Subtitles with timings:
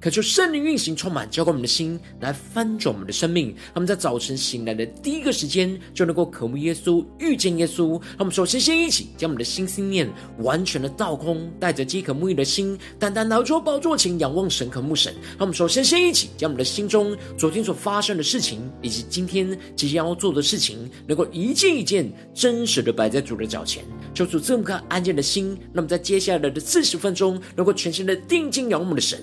[0.00, 3.48] 渴求圣灵运行，充满浇灌我们的心，来翻转我们的生命。
[3.48, 7.90] 让我们在早晨醒来的第一个时间，就能够渴慕耶稣，遇见耶稣。
[7.90, 15.12] 让我们首先先一起将我们的心思念完全的倒空，带着饥渴沐浴的心，单单拿出宝座前仰望神，渴慕神。
[15.32, 23.84] 让我们首先先一起将我们的心中昨天所发生的事情，以及今天即将要做的事情，能够一件一件真实的摆在主的脚前，
[24.14, 25.58] 求主赐我们安静的心。
[25.74, 29.22] 那么在接下来的四十分钟，能够全心的定睛仰望我们的神。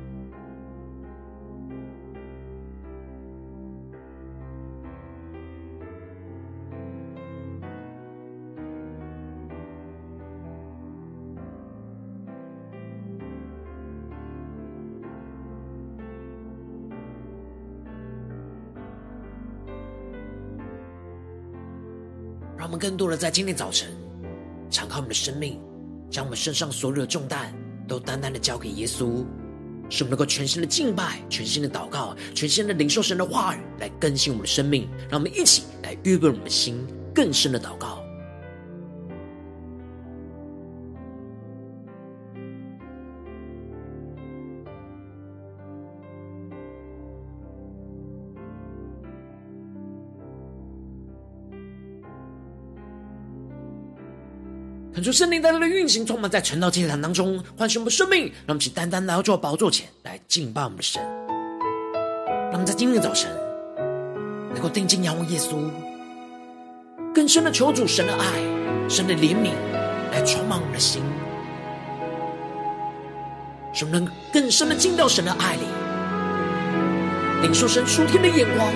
[22.71, 23.89] 我们更多的在今天早晨，
[24.69, 25.59] 敞开我们的生命，
[26.09, 27.53] 将我们身上所有的重担
[27.85, 29.25] 都单单的交给耶稣，
[29.89, 34.87] 使我们能够全新的敬拜、全新的祷告、全新的领受神的话语，来更新我们的生命。
[35.09, 38.00] 让我们一起来预备我们的心，更深的祷告。
[55.01, 61.01] 恳求圣灵带来的运行，充满在晨祷祭坛当中，唤醒我们生命，让我们一起单单来到主宝座前来敬拜我们的神。
[62.51, 63.27] 让我们在今天早晨
[64.53, 65.55] 能够定睛仰望耶稣，
[67.15, 68.25] 更深的求主神的爱、
[68.87, 69.49] 神的怜悯
[70.11, 71.01] 来充满我们的心，
[73.73, 75.63] 使我们能更深的进到神的爱里，
[77.41, 78.71] 领受神属天的眼光、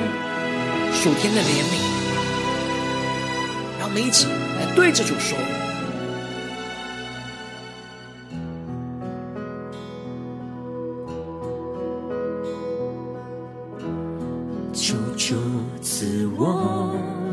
[0.91, 1.77] 属天的怜悯。
[3.77, 5.37] 让我们一起来对着主说。
[15.27, 15.37] 如
[15.81, 17.24] 此我。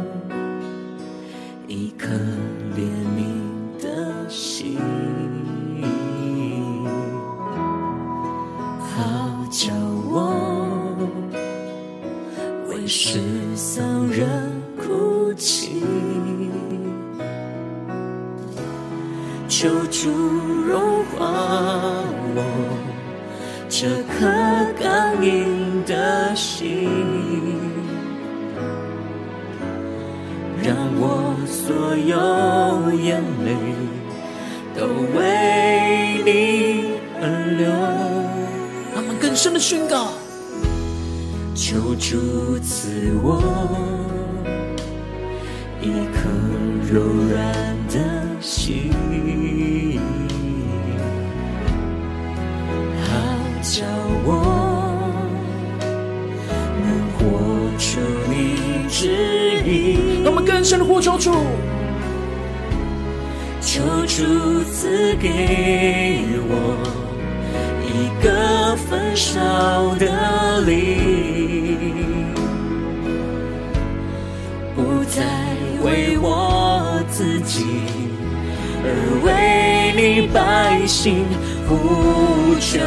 [79.22, 81.25] 为你百姓
[81.69, 82.81] 呼求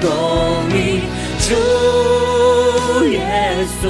[0.00, 0.08] 公
[0.70, 1.00] 义，
[1.40, 3.88] 主耶稣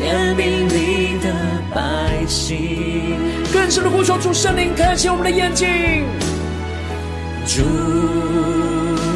[0.00, 1.26] 怜悯你的
[1.74, 1.80] 百
[2.26, 3.16] 姓。
[3.52, 6.04] 更深的呼求，主圣灵开启我们的眼睛，
[7.46, 7.62] 主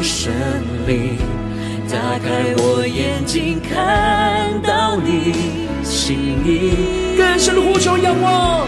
[0.01, 0.33] 圣
[0.87, 1.17] 灵
[1.89, 5.33] 打开我眼睛，看到你
[5.83, 7.15] 心意。
[7.17, 8.67] 更深的呼求，仰望。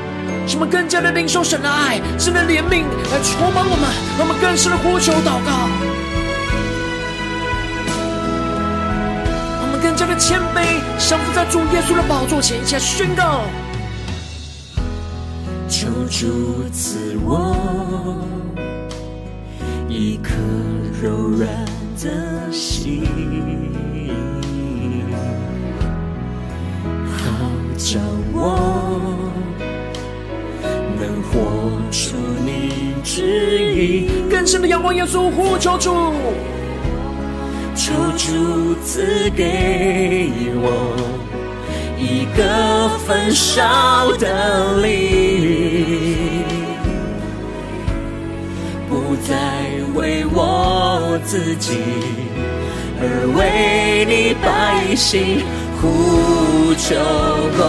[0.47, 5.69] 使我们更加的领受神的爱、神的怜悯来充满我们，让我们更深的呼求祷告，
[9.61, 13.41] 我们更加的谦卑，降服在主耶稣的宝座前，一下宣告。
[15.69, 17.55] 求主赐我
[19.87, 20.33] 一颗
[21.01, 21.47] 柔软
[22.03, 23.07] 的心，
[27.15, 27.23] 好
[27.77, 27.99] 叫
[28.33, 28.70] 我
[31.21, 32.15] 活出
[32.45, 34.09] 你旨意。
[34.29, 36.13] 更深的仰望耶稣，呼求主，
[37.75, 40.95] 求主赐给我。
[41.97, 46.43] 一个焚烧的灵，
[48.89, 49.35] 不再
[49.93, 51.77] 为我自己，
[52.99, 53.03] 而
[53.37, 55.43] 为你百姓
[55.79, 56.95] 呼求
[57.55, 57.61] 公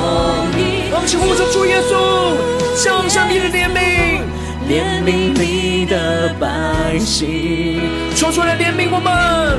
[0.58, 0.81] 义。
[0.94, 2.36] 我们请呼求主耶稣，
[2.84, 4.20] 降下你的怜悯，
[4.68, 7.80] 怜悯你的百姓，
[8.14, 9.58] 求主来怜悯我们。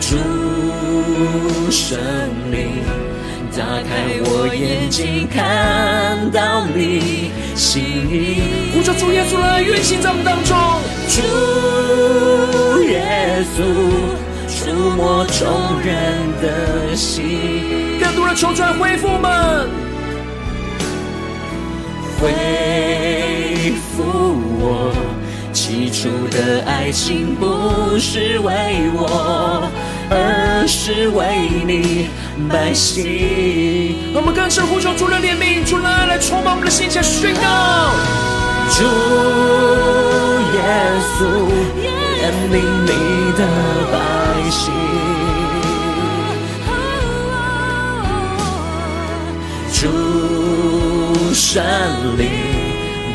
[0.00, 0.16] 主
[1.72, 1.98] 圣
[2.52, 2.84] 灵，
[3.50, 8.42] 打开我眼睛，看到你心意。
[8.72, 10.56] 呼求主耶稣来运行在我们当中。
[11.10, 11.20] 主
[12.84, 13.64] 耶稣，
[14.58, 15.94] 触摸众人
[16.42, 17.98] 的心。
[18.00, 19.70] 更多人求主来恢复们，
[22.20, 24.02] 恢复
[24.60, 24.92] 我
[25.52, 29.70] 起初的爱情，不是为我。
[30.10, 32.08] 而是为你
[32.48, 34.12] 百姓。
[34.14, 37.42] 我们更深呼求主的怜悯，主来来充满我们的心，来宣告。
[38.72, 38.84] 主
[40.56, 40.60] 耶
[41.14, 41.28] 稣
[41.76, 42.56] 怜悯
[42.88, 42.92] 你
[43.36, 43.44] 的
[44.48, 44.72] 百姓。
[49.74, 49.86] 主
[51.34, 51.62] 圣
[52.16, 52.24] 灵，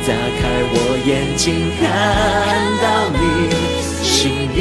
[0.05, 1.43] 打开我眼睛，
[1.79, 1.83] 看
[2.83, 2.85] 到
[3.17, 3.17] 你
[4.03, 4.57] 心意。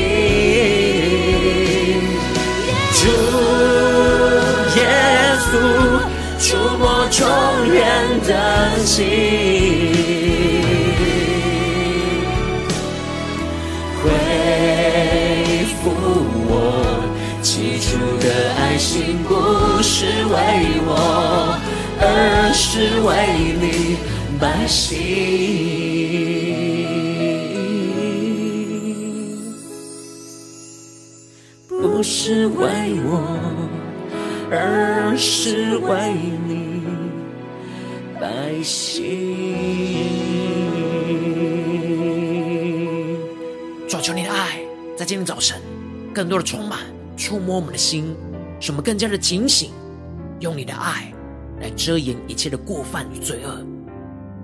[2.97, 3.03] 主
[4.79, 4.81] 耶
[5.45, 5.53] 稣，
[6.41, 7.21] 触摸众
[7.71, 7.77] 人
[8.27, 8.31] 的
[8.79, 9.92] 心，
[17.93, 21.61] 主的爱心，不是为我，
[22.01, 23.11] 而是为
[23.61, 23.99] 你
[24.41, 24.89] 百姓。
[31.69, 32.65] 不是为
[33.05, 33.39] 我，
[34.51, 36.15] 而是为
[36.49, 36.81] 你
[38.19, 39.03] 百姓。
[43.87, 44.59] 主求你的爱，
[44.97, 45.61] 在今天早晨，
[46.15, 46.79] 更多的充满、
[47.33, 48.15] 触摸我们的心，
[48.61, 49.71] 使我们更加的警醒，
[50.41, 51.11] 用你的爱
[51.63, 53.67] 来遮掩一切的过犯与罪恶。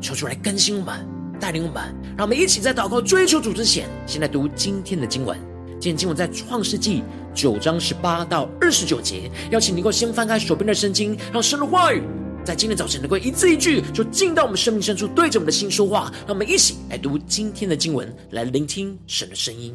[0.01, 1.07] 求主来更新我们，
[1.39, 5.39] 带领我们，让我们一起在祷告追求主之前，先来读今天的经文。
[5.73, 7.03] 今天经文在创世纪
[7.35, 12.03] 九章十八到二十九节，邀请你能够先翻开手边的圣经，让神的话语
[12.43, 16.11] 在今天早晨能够一字一句就进到我们生命深处，对着我们的心说话。
[16.27, 19.75] 让我们一起来读今天的经文，来聆听神的声音。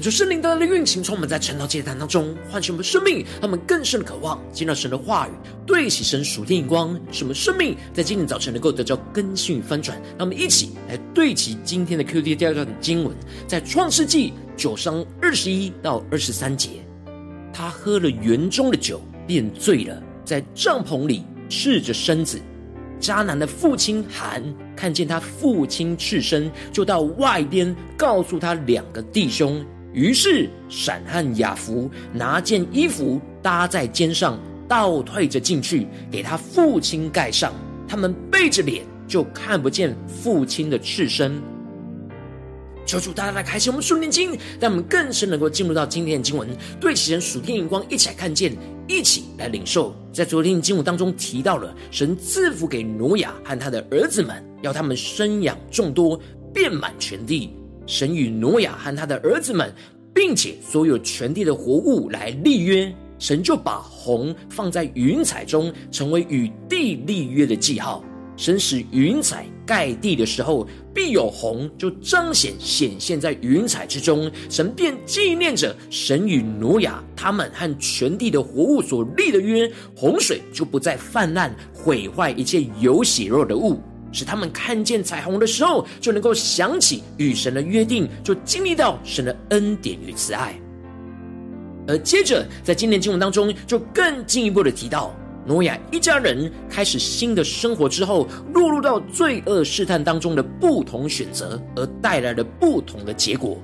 [0.00, 5.30] 看出圣灵的运行，从我们在晨祷祭坛当中唤醒我们生命，让我们更深的渴望见到神的话语，
[5.66, 10.00] 对齐神属天眼光，使我们生命在今天早晨能够得到更新与翻转。
[10.16, 13.14] 让我们一起来对齐今天的 QD 第二段经文，
[13.46, 16.70] 在创世纪九章二十一到二十三节，
[17.52, 22.40] 他喝了园中的酒，便醉了，在帐篷里赤着身子。
[22.98, 24.42] 迦南的父亲含
[24.74, 29.62] 看见他父亲赤身，就到外边告诉他两个弟兄。
[29.92, 37.52] 于是闪和雅弗拿件衣服搭在肩上，倒退着进去，给他父亲盖上。
[37.88, 41.42] 他们背着脸，就看不见父亲的赤身。
[42.86, 44.30] 求主大大的开启我们属灵经，
[44.60, 46.48] 让我们更深能够进入到今天的经文，
[46.80, 48.56] 对齐人属天眼光，一起来看见，
[48.88, 49.94] 一起来领受。
[50.12, 56.20] 在昨天的经文当中提到了，神赐福给挪亚和他的儿子们，要他们生养众多，
[56.54, 57.52] 遍满全地。
[57.90, 59.74] 神与挪亚和他的儿子们，
[60.14, 68.04] 并且所有全地的活物来立约，神就把红放在云彩中，成为与地立约的记号。
[68.36, 74.30] 神使云彩盖地的时候，必有红，就彰显显现在云彩之中。
[74.48, 83.80] 神便纪念着神与挪亚他们和全地的活物所立的约，洪水就不再泛滥，毁坏一切有血肉的物。
[84.12, 90.54] 使他们看见彩虹的时候，就能够想起与神的约定，就经历到神的恩典与慈爱。
[91.88, 95.14] 而接着在今年经文当中，就更进一步的提到，
[95.46, 103.58] 挪亚一家人开始新的生活之后，落入到罪恶试探当中的不同选择，而带来了不同的结果。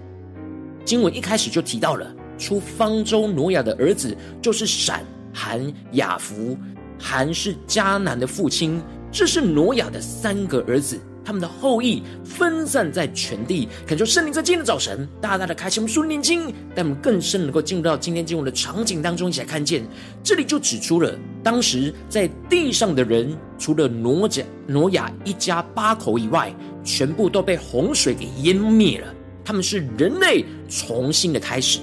[0.85, 6.57] 经文一开始就提到了，出方舟挪亚的儿子就是闪、含、雅弗，
[6.99, 8.83] 含是迦南的父亲。
[9.13, 13.69] 这是挪亚的三个儿子，他们的后裔分散在全地。
[13.87, 19.83] 恳求圣灵在今天的早晨，大大的开启我们属灵眼睛，让我们更深能够进入到今天经文的场景当中，一起来看见。
[20.23, 29.15] 这里就指出了，当时在地上的人，除了挪亚挪亚一家八口以外，全部都被洪水给淹灭了。
[29.45, 31.79] 他们是人类重新的开始，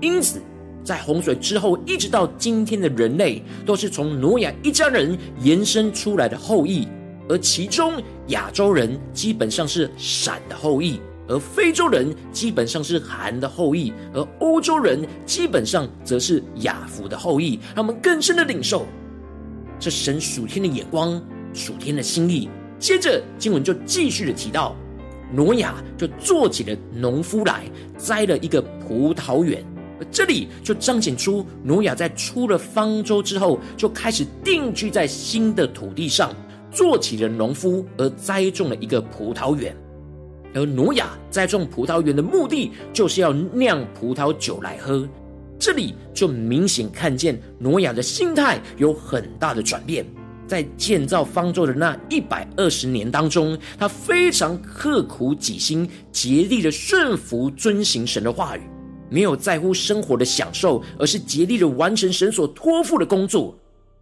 [0.00, 0.42] 因此。
[0.84, 6.88] 在洪水之后，一直到今天的人类，都是从挪亚一家人延伸出来的后裔。
[7.28, 17.60] 而其中亚洲人基本上是闪的后裔，而非洲人基本上是含的后裔，而欧洲人基本上则是亚弗的后裔。
[17.76, 18.84] 让我们更深的领受
[19.78, 21.22] 这神属天的眼光、
[21.54, 22.50] 属天的心意。
[22.78, 24.74] 接着经文就继续的提到，
[25.32, 27.64] 挪亚就做起了农夫来，
[27.96, 29.64] 栽了一个葡萄园。
[30.10, 36.34] 这里就彰显出挪亚在出了方舟之后，就开始定居在新的土地上，
[36.70, 39.76] 做起了农夫，而栽种了一个葡萄园。
[40.54, 45.08] 而挪亚栽种葡萄园的目的，就是要酿葡萄酒来喝。
[45.58, 50.04] 这里就明显看见挪亚的心态有很大的转变。
[50.44, 58.60] 在建造方舟的那一百二十年当中，他非常刻苦己心，竭力的顺服遵行神的话语。
[59.12, 63.54] 没有在乎生活的享受，而是竭力的完成神所托付的工作。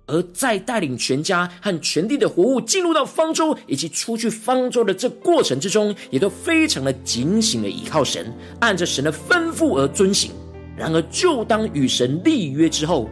[0.07, 10.33] 而在带领全家和全地的活物进入到方舟，以及出去方舟的这过程之中，也都非常的警醒的依靠神，按着神的吩咐而遵行。
[10.76, 13.09] 然而，就当与神立约之后，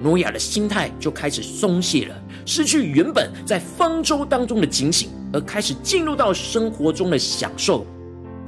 [0.00, 2.14] 挪亚的心态就开始松懈了，
[2.46, 7.84] 失去原本在方舟当中的警醒，而开始进入到生活中的享受。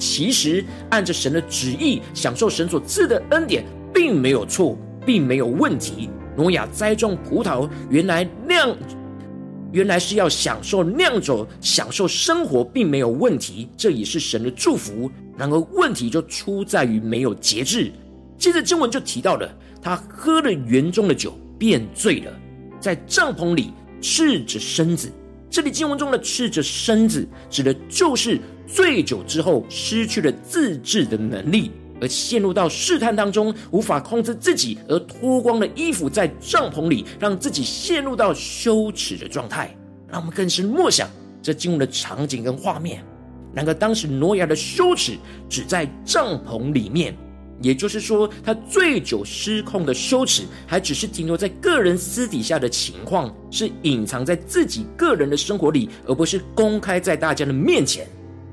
[0.01, 6.09] 其实，按着神的旨意，享受神所赐的恩典，并没有错，并没有问题。
[6.35, 8.75] 挪亚栽种葡萄，原来酿，
[9.73, 13.69] 原来是要享受酿酒，享受生活，并没有问题。
[13.77, 15.11] 这也是神的祝福。
[15.37, 17.93] 然而，问题就出在于没有节制。
[18.39, 22.33] 接着经文就提到了，他喝了园中的酒，便醉了，
[22.81, 25.13] 在帐篷里赤着身子。
[25.51, 28.41] 这里经文中的赤着身子，指的就是
[28.73, 39.75] 醉酒之后失去了自制的能力，而陷入到试探当中，无法控制自己，而脱光了衣服在帐篷里，让自己陷入到羞耻的状态。
[40.09, 41.09] 让我们更深默想
[41.43, 43.05] 这进入的场景跟画面。
[43.53, 45.17] 然而当时挪亚的羞耻
[45.49, 47.17] 只在帐篷里面。
[47.63, 58.07] 也就是说，他醉酒失控的羞耻，还只是停留在个人私底下的情况，是隐藏在自己个人的生活里，而不是公开在大家的面前。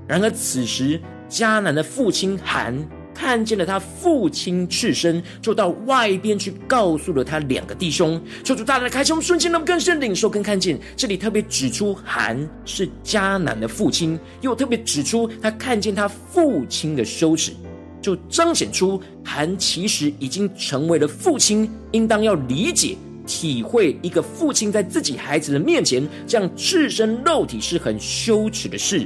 [0.07, 0.99] 然而此时，
[1.29, 2.73] 迦南的父亲含
[3.13, 8.21] 看见了他父亲赤身，就到外边去告诉了他两个弟兄。
[8.43, 10.79] 求主大大开胸瞬间，能更深领受跟看见。
[10.95, 17.51] 这里特别指出含是迦南的父亲，又特别指出他看见他父亲的羞耻。
[17.99, 22.95] 就彰显出韩其实已经成为了父亲，应当要理解、
[23.25, 29.05] 体会一个父亲在自己孩子的面前这样赤身肉体是很羞耻的事。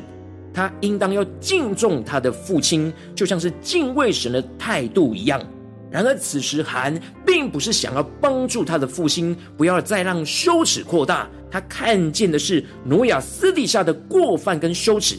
[0.53, 5.41] 他应当要敬重他的父亲，就像是敬畏神的态度一样。
[5.89, 11.29] 然而，此时韩并不是想要帮助他的父亲，不要再让羞耻扩大。
[11.49, 15.17] 他看见的是挪亚私底下的过犯跟羞耻，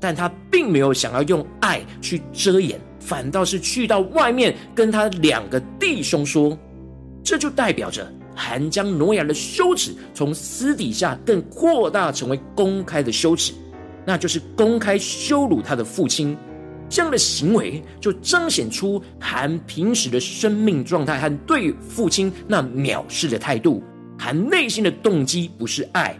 [0.00, 6.58] 但他并没有想要用爱去遮掩，反倒是去到外面跟他两个弟兄说。
[7.22, 13.52] 这就代表着韩将挪亚的羞耻从私底下更扩大，成为公开的羞耻。
[14.06, 16.36] 那就是公开羞辱他的父亲，
[16.88, 23.82] 这样的行为就彰显出韩平时的生命状态和对父亲那藐视的态度。
[24.18, 26.16] 韩内心的动机不是爱，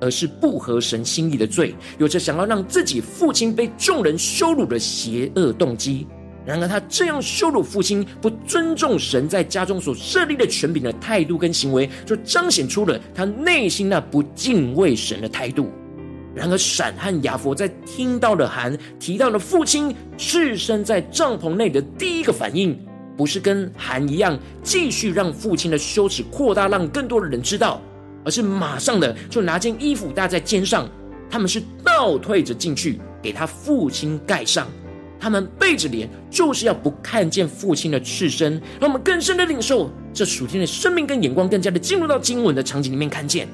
[0.00, 6.06] 而是不合神心意的罪，有着想要让自己父亲被众人羞辱的邪恶动机。
[6.46, 15.70] 然而，他这样羞辱父亲、不尊重神在家中所设立的权柄的态度跟行为，就彰显出了他内心那不敬畏神的态度。
[16.34, 22.76] 然而，闪和雅弗在听到了韩提到了父亲赤身在帐篷内的第一个反应，
[23.16, 27.80] 不是跟韩一样继续让父亲的羞耻扩大，让更多的人知道，
[28.24, 30.88] 而是马上的就拿件衣服搭在肩上。
[31.30, 34.66] 他们是倒退着进去，给他父亲盖上。
[35.18, 38.60] 他们背着脸，就是要不看见父亲的赤身。
[38.78, 43.48] 让我们更深的领受这属天的生命跟眼光，更加的进入到经文的场景里面，看见。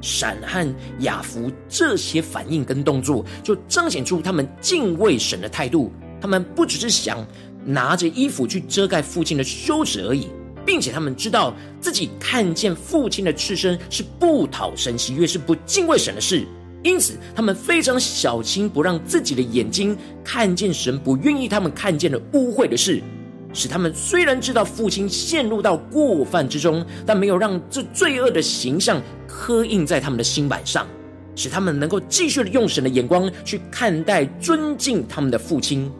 [0.00, 5.92] 闪和雅弗这些反应跟动作，就彰显出他们敬畏神的态度。
[6.20, 7.26] 他们不只是想
[7.64, 10.28] 拿着衣服去遮盖父亲的羞耻而已，
[10.66, 16.46] 并且他们知道自己看见父亲的赤身是不讨神喜悦，是不敬畏神的事。
[16.84, 23.02] 因此，他们非常小心，不让自己的眼睛看见神不愿意他们看见的污秽的事。
[23.52, 30.86] 使他们虽然知道父亲陷入到过犯之中，但没有让这罪恶的形象刻印在他们的心板上，
[31.34, 35.90] 使他们能够继续的用神的眼光去看待、尊敬他们的父亲。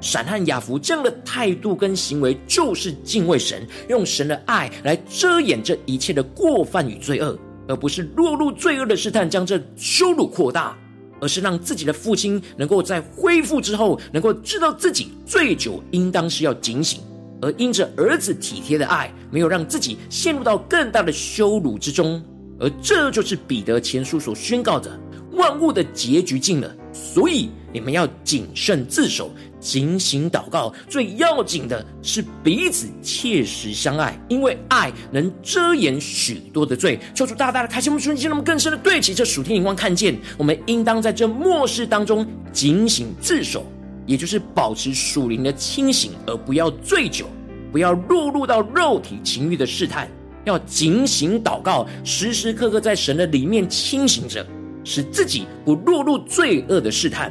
[0.00, 10.78] 闪和雅弗这样的态度跟行为，就是敬畏神，用神的爱来遮掩这一切的过犯与罪恶，而不是落入罪恶的试探，将这羞辱扩大。
[11.20, 17.00] 而是让自己的父亲能够在恢复之后，能够知道自己醉酒应当是要警醒，
[17.40, 22.22] 而因着儿子体贴的爱，没有让自己陷入到更大的羞辱之中。
[22.60, 24.90] 而这就是彼得前书所宣告的：
[25.38, 29.30] 万物的结局近了，所以你们要谨慎自守。
[29.60, 36.96] 警醒祷告，最要紧的是彼此切实相爱，因为爱能遮掩许多的罪。
[37.12, 43.66] 求主大大的开心我们瞬间，让我们更深的对齐这属天眼光，看见我们应当在这末世当中警醒自守，
[44.06, 47.26] 也就是保持属灵的清醒，而不要醉酒，
[47.72, 50.08] 不要落入到肉体情欲的试探。
[50.44, 54.46] 要警醒祷告，时时刻刻在神的里面清醒着，
[54.88, 57.30] 使自己不落入罪恶的试探。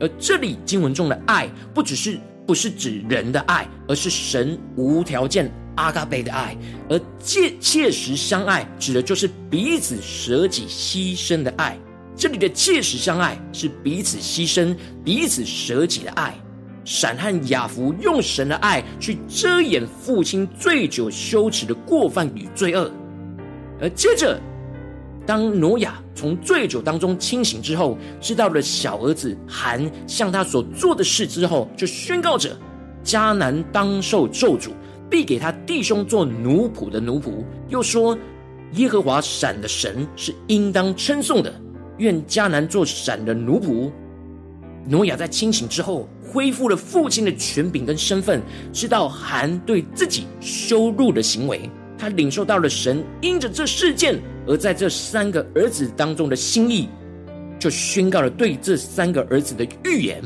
[0.00, 6.56] 而这里经文中的爱，不只是不是指人的爱，而是神无条件阿嘎贝的爱。
[6.88, 11.78] 而切切实相爱，指的就是彼此舍己牺牲的爱。
[12.16, 16.34] 这里的切实相爱，是彼此牺牲、彼此舍己的爱。
[16.86, 22.90] 闪和雅弗用神的爱去遮掩父亲醉酒羞耻的过犯与罪恶，
[23.78, 24.40] 而接着。
[25.26, 32.56] 当挪亚从醉酒当中清醒之后，知道了小儿子韩向他所做的事之后，就宣告着：
[33.04, 34.70] 迦南当受咒诅，
[35.10, 37.44] 必给他弟兄做奴仆的奴仆。
[37.68, 38.16] 又说：
[38.72, 41.52] 耶和华闪的神是应当称颂的，
[41.98, 43.90] 愿迦南做闪的奴仆。
[44.86, 51.70] 挪亚在清醒之后，恢复了父亲的权柄跟身份，知道韩对自己羞辱的行为。
[52.04, 56.86] 他领受到了神因着这事件而在这三个儿子当中的心意，
[57.58, 60.22] 就宣告了对这三个儿子的预言。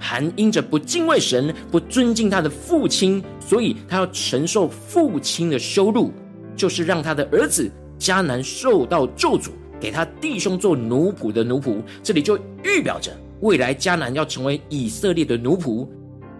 [0.00, 6.12] 韩因着不敬畏神、不尊敬他的父亲，所以他要承受父亲的羞辱，
[6.56, 11.80] 就是让他的儿子迦南受到咒诅，给他弟兄做奴仆的奴仆。
[12.02, 15.86] 这里就预表着未来迦南要成为以色列的奴仆，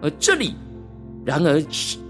[0.01, 0.53] 而这里，
[1.23, 1.63] 然而。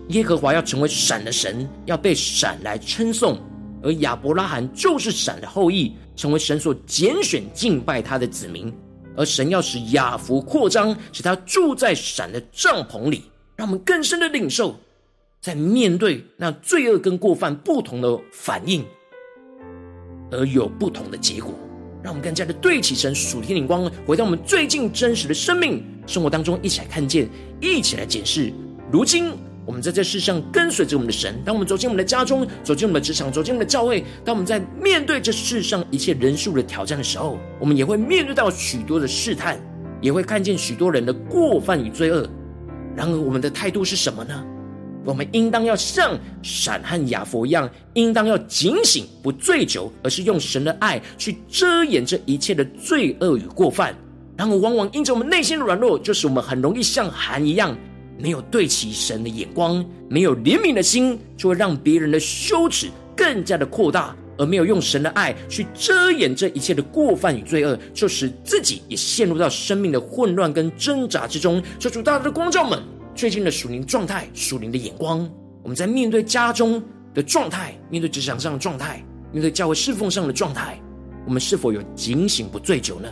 [0.10, 3.40] 耶和华要成为闪的神，要被闪来称颂，
[3.82, 8.74] 而亚伯拉罕就是闪的后裔，成为神所拣选敬拜他的子民。
[9.16, 13.24] 而神要使亚弗扩张，使他住在闪的帐篷里，
[13.56, 14.76] 让我们更深的领受，
[15.42, 18.86] 在面对那罪恶跟过犯不同的反应，
[20.32, 21.54] 而有不同的结果。
[22.04, 28.52] 让我们更加的对齐神属天灵光，回到我们最近真实的生命生活当中，一起来看见，一起来检视。
[28.92, 29.32] 如今
[29.66, 39.60] 我们在这世上跟随着我们的神，当我们走进我们的家中，走进我们的职场，走进我们的教会，当我们在面对这世上一切人数的挑战的时候，我们也会面对到许多的试探，
[40.02, 42.28] 也会看见许多人的过犯与罪恶。
[42.96, 44.44] 然而，我们的态度是什么呢？
[45.04, 53.96] 我们应当要像闪和雅佛一样，应当要警醒，不醉酒，而是用神的爱去遮掩这一切的罪恶与过犯。
[54.38, 57.76] 然而，往往因着我们内心的软弱，就是我们很容易像寒一样，
[58.22, 71.62] 没有对齐神的眼光，没有怜悯的心，就会让别人的羞耻更加的扩大，而没有用神的爱去遮掩这一切的过犯与罪恶，就使自己也陷入到生命的混乱跟挣扎之中。
[71.80, 72.82] 求主大大的光照们。
[73.14, 75.30] 最近的属灵状态、属灵的眼光，
[75.64, 76.82] 我们在面对家中
[77.14, 79.04] 的状态、面对职场上的状态、
[79.34, 80.82] 面对教会侍奉上的状态，
[81.26, 83.10] 我们是否有警醒不醉酒呢？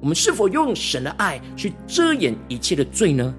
[0.00, 3.32] 我们是否用神的爱去遮掩一切的罪呢？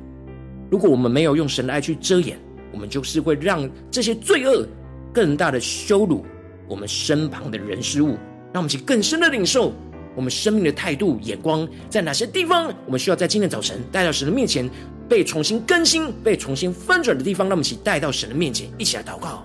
[0.70, 2.38] 如果我们没有用神的爱去遮掩，
[2.72, 4.68] 我们就是会让这些罪恶
[5.14, 6.26] 更大的羞辱
[6.68, 8.18] 我们身旁的人事物，
[8.54, 9.74] 让我们去更深的领受
[10.16, 14.70] 我们生命的态度、眼光，在哪些地方我们需要在今天早晨带到神的面前。
[15.10, 19.42] 被重新更新、被重新翻转的地方，让我们一起带到神的面前，一起来祷告。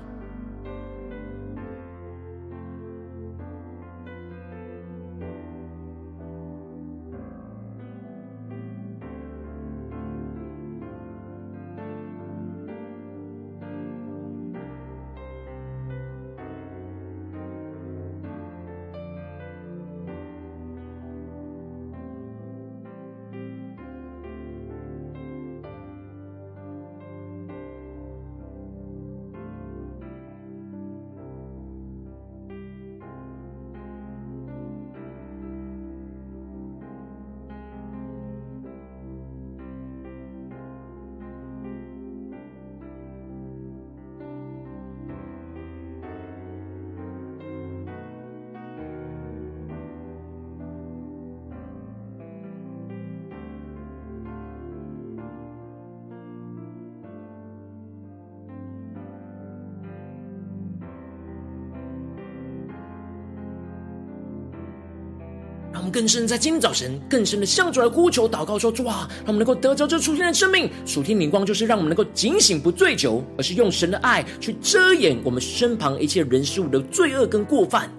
[65.92, 70.70] 更深在今天早晨，更深的向主来呼求祷告说：主啊，让我们能够得着这属天的生命。
[70.86, 77.90] 属天灵光就是让我们能够警醒不醉酒，而是用神的爱去遮掩我们身旁一切人事物的罪恶跟过犯。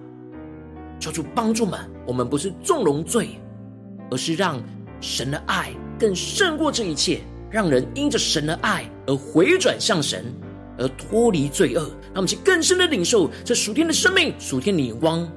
[0.98, 3.28] 求主帮助们，我们不是纵容罪，
[4.10, 4.60] 而是让
[5.00, 10.24] 神的爱更胜过这一切，让人因着神的爱而回转向神，
[10.78, 11.82] 而脱离罪恶。
[12.12, 15.28] 让我们去更深的领受这属天的生命，属天的光。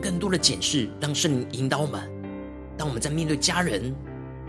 [0.00, 2.00] 更多的检视，让圣灵引导我们。
[2.76, 3.94] 当我们在面对家人、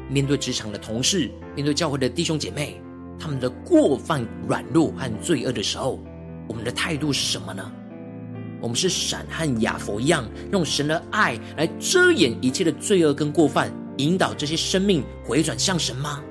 [0.10, 2.82] 面对职场的同事、面对教会的弟兄姐妹，
[3.20, 6.00] 他们的过犯、软弱和罪恶的时候，
[6.48, 7.72] 我们的态度是什么呢？
[8.62, 16.22] 我们是闪和亚佛一样，用神的爱来遮掩一切的罪恶跟过犯，引导这些生命回转向神吗？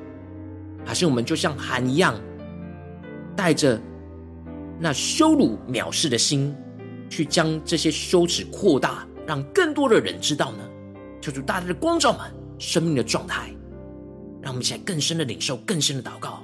[0.84, 2.14] 还是我们就像韩一样，
[3.34, 3.80] 带着
[4.78, 6.54] 那羞辱、藐视的心，
[7.08, 9.06] 去将这些羞耻扩大？
[9.26, 10.66] 让更多的人知道呢，
[11.20, 12.20] 求主大大的光照们
[12.58, 13.50] 生命的状态，
[14.40, 16.42] 让我们一起来更深的领受，更深的祷告。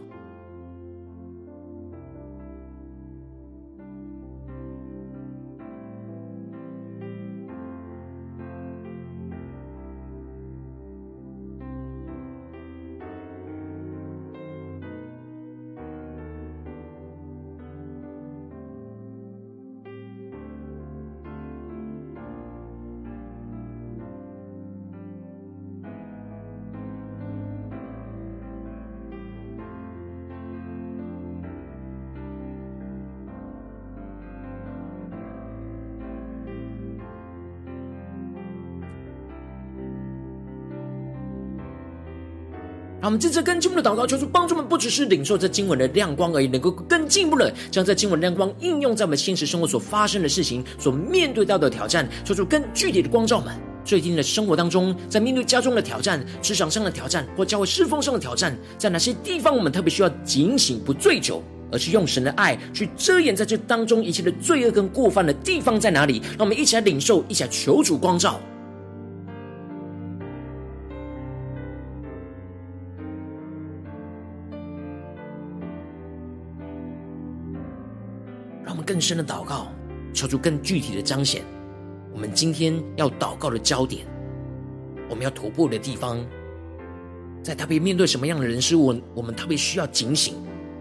[43.04, 53.54] 让我们接着更进一步的祷告，求主帮助我们，不只是领受这经文的亮光而已，能够更进一步的将这经文亮光应用在我们现实生活所发生的事情、所面对到的挑战，求主更具体的光照们。
[53.84, 66.22] 最近的生活当中，在面对家中的挑战、职场上的挑战，或教会侍奉上的挑战，在哪些地方我们特别需要警醒，不醉酒，而是用神的爱去遮掩在这当中一切的罪恶跟过犯的地方在哪里？
[66.38, 68.40] 让我们一起来领受，一起来求主光照。
[79.04, 79.66] 深的祷告，
[80.14, 81.42] 求主更具体的彰显
[82.10, 84.06] 我们今天要祷告的焦点，
[85.10, 86.24] 我们要突破的地方，
[87.42, 90.34] 在特别面对什么样的人事物，我们特别需要警醒。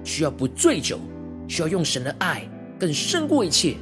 [0.05, 0.99] 需要不醉酒，
[1.47, 2.45] 需要用神的爱
[2.77, 3.77] 更胜过一切，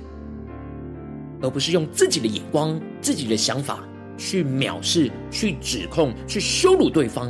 [1.41, 3.83] 而不是用自己的眼光、自己的想法
[4.19, 7.27] 去藐视、去指控、去羞辱对方。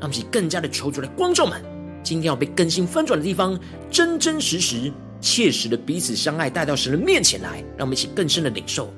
[0.00, 1.60] 让我们更加的求主来光照们，
[2.04, 3.58] 今天要被更新翻转的地方，
[3.90, 8.92] 真真实实、切实的彼此相爱，带到神的面前来，让我们一起更深的领受。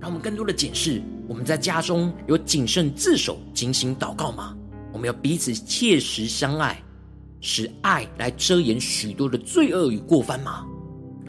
[0.00, 4.56] 让我们更多的检视，我们在家中有谨慎自守、警醒祷告吗？
[4.92, 6.82] 我们要彼此切实相爱，
[7.40, 10.66] 使爱来遮掩许多的罪恶与过犯吗？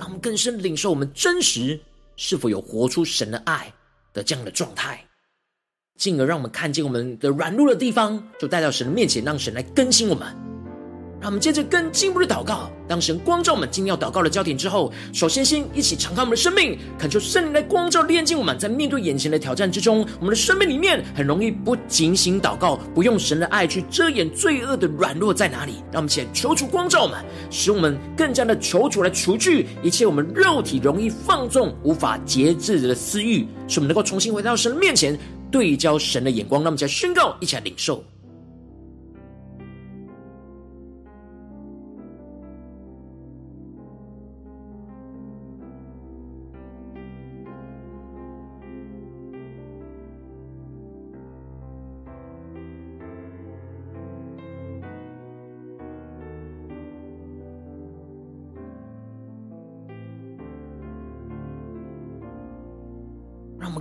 [0.02, 1.80] 让我们更深领受，我们真实
[2.18, 3.72] 是否有活出神的爱
[4.14, 5.06] 的这样的状态，
[5.96, 10.51] 进而让我们看见我们的软弱的地方，就带到神的面前，让神来更新我们。
[11.22, 12.72] 让我们接着更进一步的祷告。
[12.88, 18.58] 当神光照我们今天要祷告的焦点之后，首先先一起敞开我们的生命，恳求圣灵来光照、炼净我们。
[18.58, 25.76] 在面对眼前的挑战之中，我们的生命里面很容易不警醒祷告，不用神的爱去遮掩罪恶的软弱在哪里。
[25.92, 35.18] 让我们先求主光照我们，使我们更加的求主来除去一切我们肉体容易放纵、无法节制的私欲，使我们能够重新回到神的面前，
[35.52, 36.62] 对焦神的眼光。
[36.64, 38.04] 让我们再宣告，一起来领受。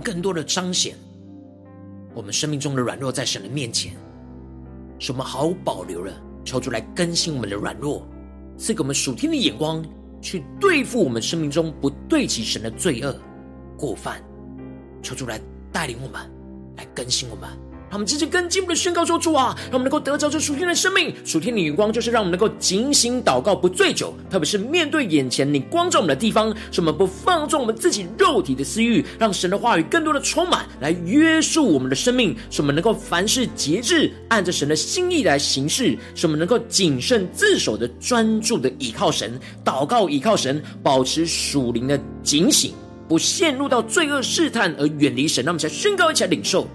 [0.01, 0.95] 更多的彰显
[2.13, 3.93] 我们生命中的软弱，在神的面前，
[4.99, 8.05] 使我们毫无保留的求主来更新我们的软弱，
[8.57, 9.85] 赐给我们属天的眼光，
[10.21, 13.15] 去对付我们生命中不对齐神的罪恶
[13.77, 14.21] 过犯，
[15.01, 15.39] 求主来
[15.71, 16.19] 带领我们，
[16.75, 17.49] 来更新我们。
[17.91, 24.13] 让我们直接更进一步的宣告说：“主啊，让我们能够得着这属天的生命，属天的眼光，就是让我们能够警醒祷告，不醉酒。
[24.29, 42.73] 特别是面对眼前你光照我们的地方，使我们不放纵我们自己肉体的私欲，让神的话语更多的充满，来约束我们的生命，使我们能够凡事节制，按着神的心意来行事，使我们能够谨慎自守的专注的倚靠神，祷告倚靠神，保持属灵的警醒，
[43.09, 45.43] 不陷入到罪恶试探而远离神。
[45.43, 46.65] 让我们才宣告一起来领受。”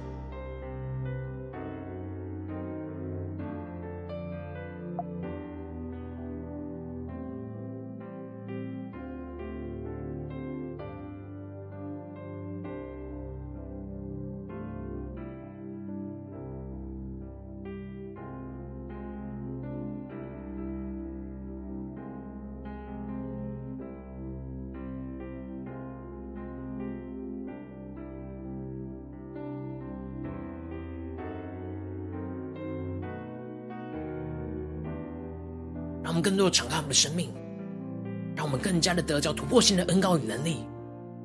[36.27, 37.29] 更多敞开我们的生命，
[38.35, 40.57] 让我们更加的得着突破性的恩膏与能力，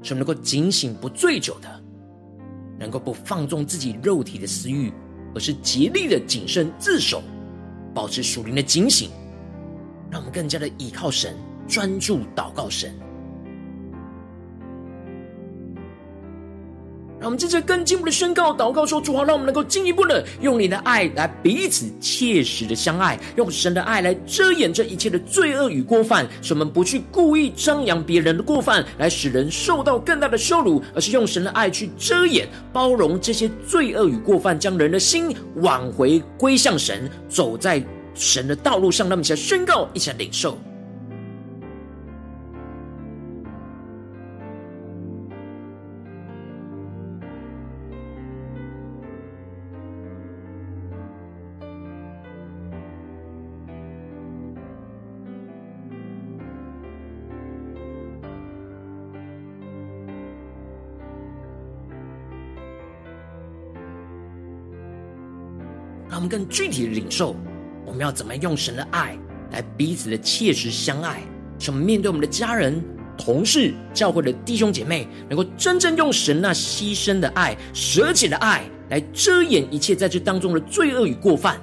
[0.04, 1.68] 使我们能够警醒不醉酒的，
[2.78, 4.94] 能够不放纵自己肉体的私欲，
[5.34, 7.24] 而是竭力的谨慎自守，
[7.96, 9.10] 保持属灵的警醒，
[10.12, 11.36] 让我们更加的倚靠神，
[11.68, 12.94] 专注祷告神。
[17.22, 37.80] 让我们接着更进一步的宣告、祷告说：“主啊，让我们能够进一步的用你的爱来彼此切实的相爱，用神的爱来遮掩这一切的罪恶与过犯，使我们不去故意张扬别人的过犯，来使人受到更大的羞辱，而是用神的爱去遮掩、包容这些罪恶与过犯，将人的心挽回归向神，走在
[38.16, 40.58] 神的道路上。”让我们一起来宣告，一起来领受。
[66.32, 67.36] 更具体的领受，
[67.86, 69.18] 我们要怎么用神的爱
[69.52, 71.22] 来彼此的切实相爱，
[71.60, 72.82] 使我们面对我们的家人、
[73.18, 81.60] 同事、教会的弟兄姐妹，能够真正用神那牺牲的爱、舍己的爱来遮掩一切在这当中的罪恶与过犯。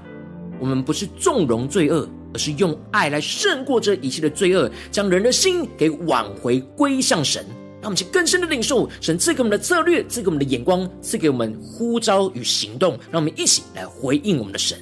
[0.60, 7.42] 我们不是纵容罪恶，而是用爱来胜过这一切的罪恶，将人的心给挽回归向神。
[7.88, 12.98] 我们去更深的领受神赐给我们的策略，赐给我们的眼光，赐给我们呼召与行动。
[13.10, 14.78] 让我们一起来回应我们的神。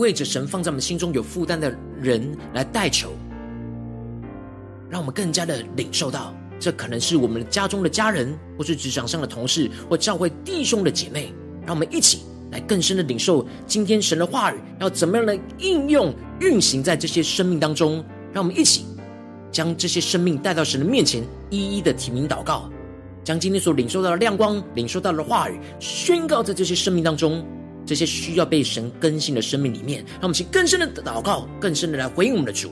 [0.00, 3.12] 为着神放在我们心中有负担的人来代求，
[4.88, 11.30] 让我们更加的领受到，这可能是我们家中的家人，或是职场上的同事，或教会弟兄的姐妹。
[11.66, 18.02] 让我们一起来更深的领受今天神的话语，要怎么样来应用运行在这些生命当中。
[18.32, 18.86] 让我们一起
[19.52, 22.70] 将这些生命带到神的面前，一一的提名祷告，
[23.22, 27.44] 将今天所领受到的亮光、领受到的话语，宣告在这些生命当中。
[27.90, 32.70] 这些需要被神更新的生命里面，让我们去更深的祷告，更深的来回应我们的主。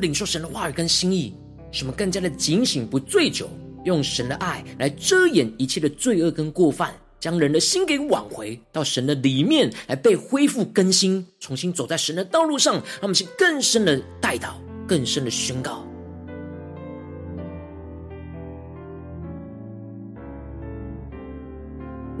[0.00, 1.34] 领受神的话语跟心意，
[1.70, 3.48] 使我们更加的警醒，不醉酒，
[3.84, 12.74] 用神的爱来遮掩一切的罪恶跟过犯，将人的心给挽回到神的里面，来被恢复更新，重新走在神的道路上。
[12.74, 14.54] 让我们去更深的待祷，
[14.86, 15.86] 更深的宣告。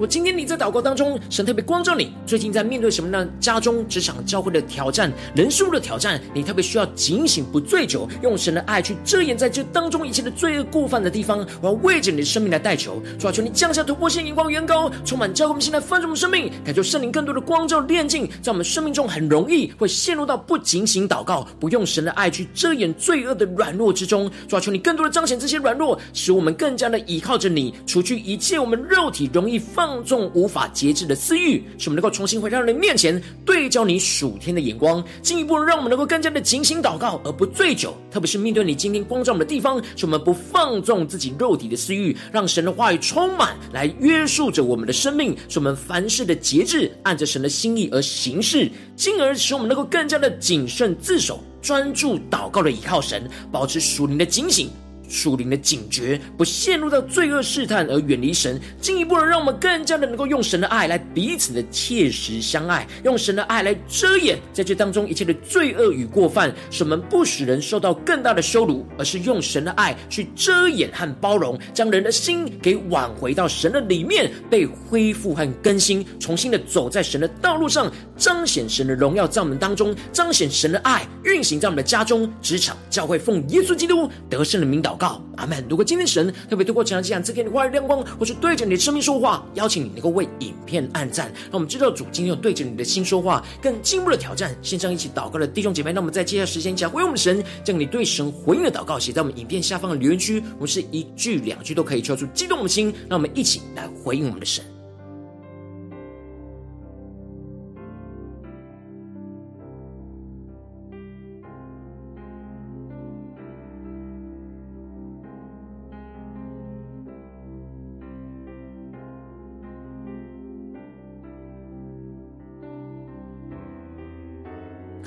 [0.00, 3.28] 我今天你在祷告当中，神特别光照你，最近在面对什么呢？
[3.38, 11.46] 家中、职场、教会的挑战，人数的挑战，你特别需要警醒，不醉酒，用神的爱去遮掩在这当中一切的罪恶过犯的地方。
[11.60, 24.30] 我要为着你的生命来代求，主啊，求你降下突破性眼光，远高，充满教会我们现在丰盛的生命，感受圣灵更多的光照炼净，在我们生命中很容易会陷入到不警醒祷告，不用神的爱去遮掩罪恶的软弱之中。
[24.48, 29.89] 主啊，求你更多的彰显这些软弱，使我们更加的依靠着你，除去一切我们肉体容易放。
[29.90, 37.92] 放纵无法节制的私欲，使我们能够重新回到你面前，对焦你属天的眼光，进一步让我们能够更加的警醒祷告，而不醉酒。
[38.08, 54.70] 特别是面对你今天光照我们的地方，使我们不放纵自己肉体的私欲，让神的话语充满来约束着我们的生命，使我们凡事的节制，按着神的心意而行事，进而使我们能够更加的谨慎自守，专注祷告的倚靠神，保持属灵的警醒。
[55.10, 85.64] 属灵的警觉，不陷入到罪恶试探而远离神，进一步的让我们更加的能够用神的爱来彼此的切实相爱，用神的爱来遮掩在这当中一切的罪恶与过犯，使我们不使人受到更大的羞辱，而是用神的爱去遮掩和包容，将人的心给挽回到神的里面，被恢复和更新，重新的走在神的道路上，彰显神的荣耀在我们当中，彰显神的爱运行在我们的家中、职场、教会，奉耶稣基督得胜的名祷告，阿门。
[85.66, 94.54] 如果今天神特别透过这样这样赐给你话语亮光，或是对着你的生命说话，邀请你能够为影片按赞，让我们知道主今天有对着你的心说话，更进一步的挑战。
[94.60, 104.62] 线上一起祷告的弟兄姐妹，那我们在接下来时间讲回我们神，将你对神回应的祷告写在我们影片下方的留言区，我们是一句两句都可以说出激动的心，让我们一起来回应我们的神。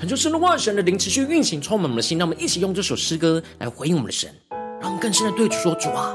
[0.03, 2.17] 恳求神的万，神的灵持续运行，充满我们的心。
[2.17, 4.29] 让我们一起用这首诗歌来回应我们的神，
[4.81, 6.13] 让我们更深的对主说：主啊，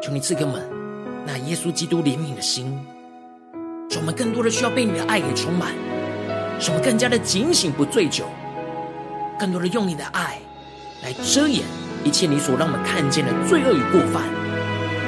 [0.00, 0.62] 求你赐给我们
[1.26, 2.78] 那耶稣基督怜悯的心，
[3.90, 5.72] 使我们更多的需要被你的爱给充满，
[6.60, 8.26] 使我们更加的警醒不醉酒，
[9.36, 10.38] 更多的用你的爱
[11.02, 11.64] 来遮掩
[12.04, 14.22] 一切你所让我们看见的罪恶与过犯，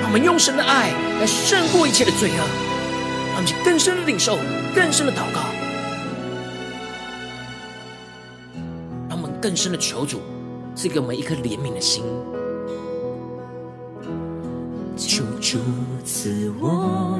[0.00, 0.90] 让我们用神的爱
[1.20, 2.38] 来胜过一切的罪恶，
[3.34, 4.36] 让我们更深的领受，
[4.74, 5.42] 更深的祷告。
[9.44, 10.22] 更深的求主
[10.74, 12.02] 赐给我们一颗怜悯的心，
[14.96, 15.58] 求主
[16.02, 17.18] 赐我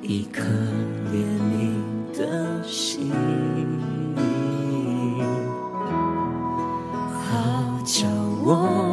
[0.00, 0.44] 一颗
[1.10, 1.74] 怜悯
[2.16, 3.10] 的心，
[7.10, 8.06] 好叫
[8.44, 8.91] 我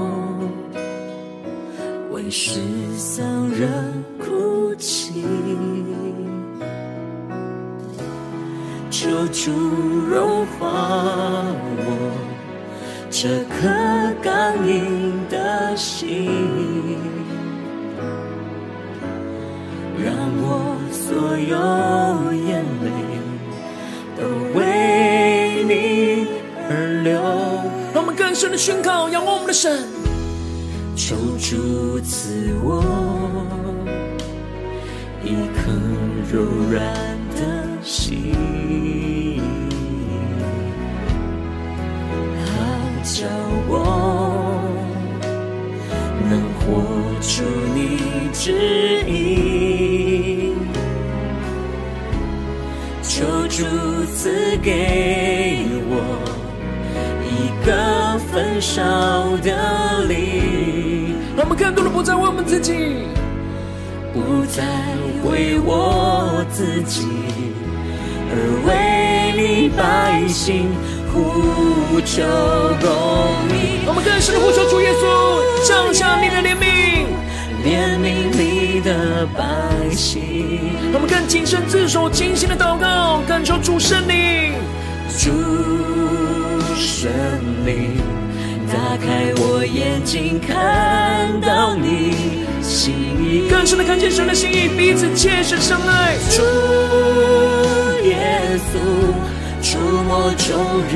[9.20, 9.52] 求主
[10.08, 11.44] 融化
[11.78, 11.84] 我
[13.10, 13.68] 这颗
[14.22, 16.30] 刚硬的心，
[19.98, 22.88] 让我所有眼泪
[24.16, 24.24] 都
[24.58, 26.28] 为你
[26.70, 27.12] 而流。
[27.94, 29.86] 让我们更深的宣告，仰望我们的神。
[30.96, 32.82] 求主赐我
[35.24, 35.72] 一颗
[36.32, 36.42] 柔
[36.72, 37.19] 软
[47.40, 47.80] 出你
[48.34, 48.52] 指
[49.08, 50.58] 引，
[53.02, 53.64] 求主
[54.14, 55.94] 赐给我
[57.24, 58.82] 一个焚烧
[59.38, 62.74] 的灵，让我们更多的不再为我们自己，
[64.12, 64.62] 不再
[65.24, 67.08] 为我自己，
[68.32, 68.36] 而
[68.68, 70.68] 为你百姓。
[71.12, 72.22] 呼求
[72.80, 72.88] 公
[73.50, 75.02] 义，我们更深的呼求主耶稣，
[75.68, 77.09] 降下你的怜悯，
[77.64, 79.44] 怜悯你的百
[79.92, 80.22] 姓。
[80.94, 84.54] 我们更谨慎自守，精心的祷告，感受主圣灵，
[85.18, 85.30] 主
[86.76, 87.10] 圣
[87.66, 87.98] 灵，
[88.68, 96.18] 打开我眼睛，看到你心意，更深的看见神的心意，彼此切实相爱。
[96.30, 96.42] 主
[98.08, 98.80] 耶稣。
[99.62, 100.58] 触摸众
[100.88, 100.96] 人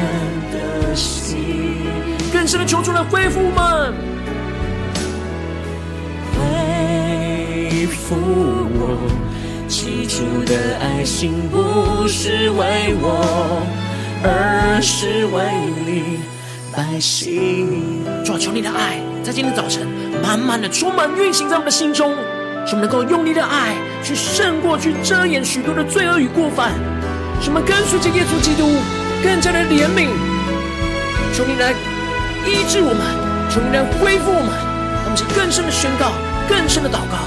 [0.52, 1.38] 的心，
[2.32, 3.94] 更深的求主来恢复我们，
[8.14, 8.98] 恢复我
[9.68, 13.64] 起初的爱心，不是为我，
[14.24, 15.44] 而是为
[15.86, 16.20] 你
[16.72, 18.04] 百姓。
[18.24, 19.88] 主啊，求你的爱在今天早晨
[20.22, 22.14] 满满的充满运行在我们的心中，
[22.68, 26.72] 使我们能够用你的爱去胜过去遮掩许多的罪恶与过犯。
[27.42, 28.78] 什么跟随着耶稣基督，
[29.24, 30.08] 更加的怜悯，
[31.34, 31.74] 求你来
[32.46, 33.02] 医治我们，
[33.50, 34.54] 求你来恢复我们，
[35.04, 36.12] 让我们更深的宣告，
[36.48, 37.18] 更深的祷告。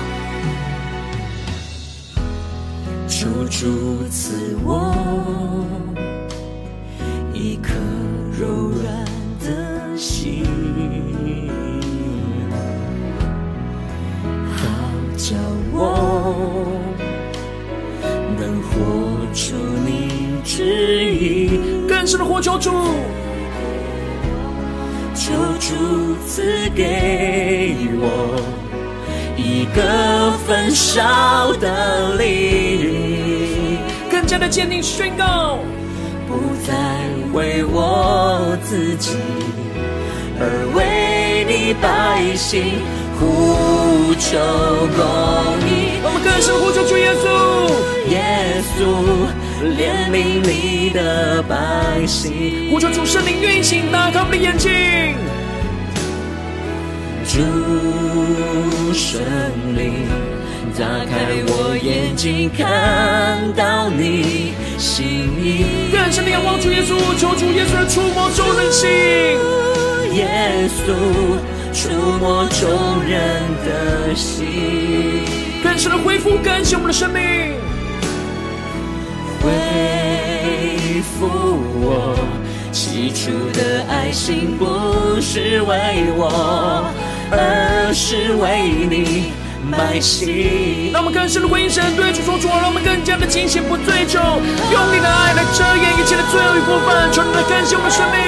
[3.48, 4.94] 主赐我
[7.32, 7.72] 一颗
[8.38, 9.04] 柔软
[9.40, 10.44] 的心，
[14.54, 14.56] 好
[15.16, 15.36] 叫
[15.72, 16.80] 我
[18.38, 18.74] 能活
[19.32, 20.06] 出你。
[20.44, 20.64] 旨
[21.12, 22.70] 意更深的呼求主，
[25.12, 25.74] 求主
[26.24, 28.40] 赐给我
[29.36, 33.05] 一个焚烧的灵，
[34.26, 35.60] 更加的坚定宣告，
[36.26, 36.34] 不
[36.66, 36.74] 再
[37.32, 39.12] 为我自己，
[40.40, 42.82] 而为你百姓
[43.20, 44.36] 呼求
[44.96, 45.06] 公
[45.62, 46.02] 义。
[46.02, 47.24] 我们更深呼求主耶稣，
[48.10, 48.82] 耶稣。
[49.78, 55.14] 怜悯你的百姓，呼求主圣灵运行，打开我们的眼睛。
[57.28, 59.22] 主圣
[59.76, 60.08] 灵，
[60.78, 65.06] 打开我眼睛，看到你心
[65.40, 65.64] 意。
[65.90, 68.86] 更深的仰望主耶稣，求主耶稣的触摸众人心。
[70.12, 70.92] 耶稣
[71.72, 71.88] 触
[72.20, 75.24] 摸众人的心，
[75.64, 77.22] 更深的恢复，更新我们的生命。
[79.40, 81.26] 恢复
[81.80, 82.18] 我
[82.70, 86.92] 起初的爱心，不是为我，
[87.30, 89.32] 而是为你
[89.70, 90.92] 百姓。
[90.92, 98.18] 让我们更深的回应神，对主说主，让我们更加的警醒，不醉酒，用你的爱来遮掩一切的罪恶与过犯，求你来更新我们的生命，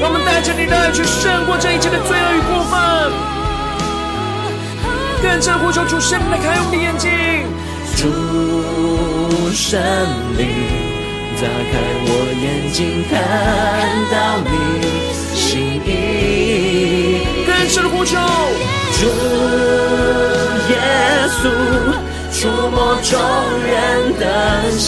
[0.00, 3.10] 让我们带着你的爱去胜过这一切的罪恶与过犯。
[5.22, 7.10] 更深呼求主圣灵来开我们的眼睛。
[7.96, 9.78] 主圣
[10.38, 10.48] 灵，
[11.36, 12.08] 打开我
[12.40, 13.20] 眼睛，看
[14.10, 14.48] 到你
[15.34, 15.88] 心意。
[17.46, 18.16] 更深的呼求，
[19.00, 19.06] 主
[20.68, 20.76] 耶
[21.40, 21.48] 稣，
[22.30, 22.38] 触
[22.68, 23.18] 摸众
[23.64, 24.86] 人的心。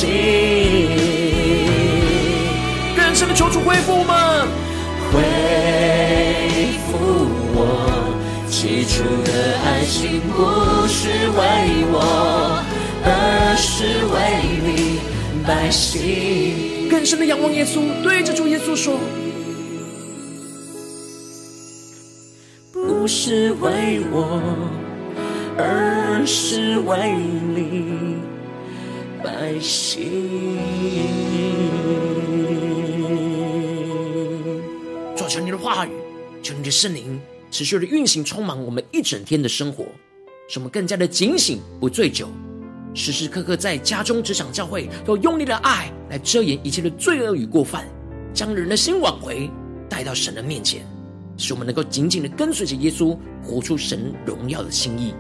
[2.95, 4.13] 更深的求主恢复我们，
[5.11, 5.15] 恢
[6.85, 6.93] 复
[7.55, 7.59] 我
[8.51, 9.31] 起初的
[9.65, 11.41] 爱心，不是为
[11.91, 11.97] 我，
[13.07, 14.15] 而是为
[14.63, 15.01] 你
[15.47, 16.87] 百姓。
[16.91, 19.01] 更深的仰望耶稣，对着主耶稣说。
[23.03, 24.41] 不是为我，
[25.59, 27.13] 而是为
[27.53, 28.15] 你
[29.25, 30.05] 百姓。
[35.17, 35.91] 主，求你的话语，
[36.45, 39.85] 求你的圣灵持续的运行，充满我们一整天的生活，
[40.49, 42.29] 使我们更加的警醒，不醉酒，
[42.95, 47.85] 时时刻刻在家中、职场、教会，都用你的爱来遮掩一切的罪恶与过犯，
[48.33, 49.51] 将人的心挽回，
[49.89, 50.87] 带到神的面前。
[51.43, 55.13] 使我们能够紧紧的跟随着耶稣，活出神荣耀的心意。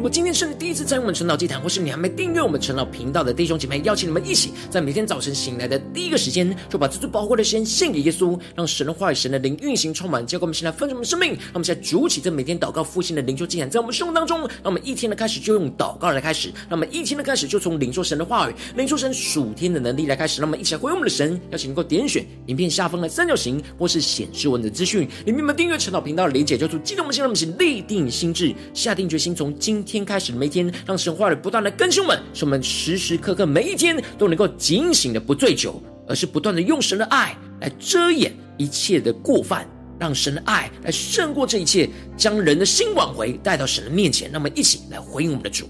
[0.00, 11.32] 如果今天是你第一次参与我们晨祷祭坛，或是你还没订阅我们晨祷频道的弟兄姐妹，邀请你们一起在每天早晨醒来的第一个时间，就把这最宝贵的时间献给耶稣，让神的话语、神的灵运行充满，结果我们现在分盛我们生命。
[11.32, 21.38] 让我们现在筑起这每天祷告复兴的灵修祭坛，在我们生活当中，让我们一天的开始就用祷告来开始，让我们一天的开始就从领受神的话语、领受神属天的能力来开始，让我们一起来回应我们的神。
[21.50, 30.72] 邀请能够点选影片下方的三角形，或是显示文的资讯，里面有订阅晨祷频道的连结，就激动我们现在我们一起立定心智，下定决心，从今天开始的每一天。
[30.86, 39.66] 让神话语不断的更新我们，使我们时时刻刻每一天都能够警醒的不醉酒，而是不断的用神的爱来遮掩一切的过犯，
[39.98, 44.30] 让神的爱来胜过这一切，将人的心挽回，带到神的面前。
[44.32, 45.68] 那么一起来回应我们的主。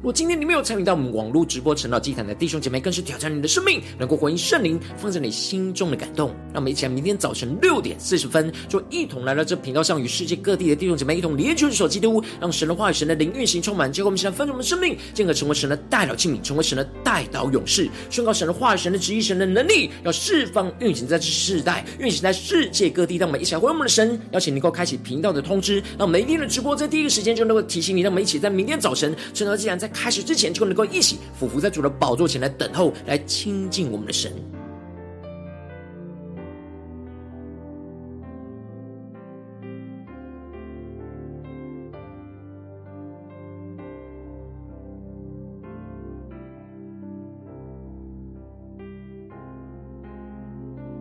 [0.00, 6.30] 如果今天你没有参与到我们网络直播晨祷祭坛的弟兄姐妹，更是挑战你的生命，能够回应圣灵放在你心中的感动。
[6.54, 13.92] 让我们一起来，明天早晨六点四十分，就一同来到这频道上，与世界各地的弟兄姐妹一同连接、守基督，让神的话语、神的灵运行充满。
[13.92, 23.18] 结果我们现在分盛我们的生命，进而成为神的代祷器皿，成为神的代祷勇士，宣告神的话语、神的旨意、神的能力，要释放运行在这世代，运行在世界各地。
[23.18, 28.00] 让我们一起来回应我们的神，邀请能够开启频道的通知，让每一天的直播在第一个时间就能够提醒你。
[28.00, 29.89] 让我们一起在明天早晨晨祷祭坛在。
[29.92, 34.32] 开始之前，就能够一起匍伏在主的宝座前来等候，来亲近我们的神。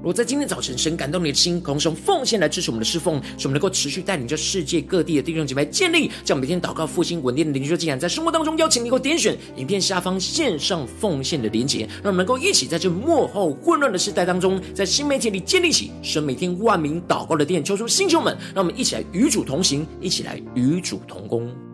[0.09, 21.68] 我在今天早晨，神感动你的心，同时用奉献来支持我们的侍奉，使我们能够持续带领着世界各地的弟兄姐妹建立，将每天祷告复兴稳定的灵修进展，在生活当中邀请你给我点选影片下方线上奉献的连结，让我们能够一起在这幕后混乱的时代当中，在新媒体里建立起神每天万名祷告的殿，求出星球们，让我们一起来与主同行，一起来与主同工。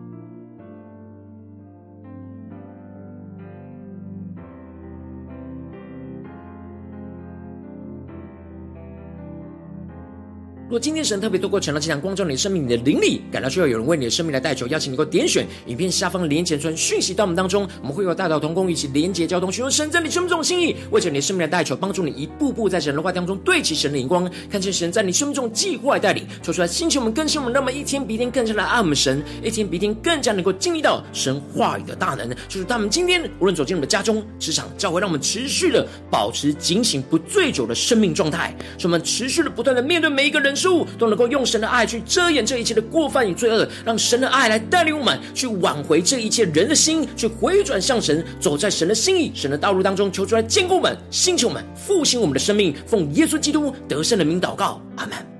[10.66, 32.28] 如果今天神特别透过成了这场光照你生命，你的灵里感到需要有人为你的生命来代求，邀请你能够点选影片下方连结传讯息到我们当中，我们会有大道同工一起连结交通，寻求神在你生命中心意，为着你生命来代求，帮助你一步步在神的话当中对齐神的眼光，看见神在你生命中计划带领，说出来星球我们更新我们，那么一天比一天更加的爱我们神，一天比一天更加能够经历到神话语的大能。
[32.48, 40.55] 就是他们今天无论走进我们的家中、职场、教会，让我们持续的保持警醒、不醉酒的生命状态，使我们持续的不断的面对每一个人。
[40.56, 52.74] 事物都能够用神的爱去遮掩这一切的过犯与罪恶，让神的爱来带领我们去挽回这一切人的心，去回转向神，走在神的心意、神的道路当中，求主来坚固我们、兴起我们、复兴我们的生命。
[52.86, 55.35] 奉耶稣基督得胜的名祷告，阿门。